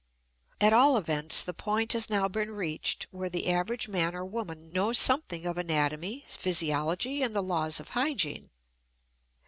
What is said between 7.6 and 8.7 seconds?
of hygiene.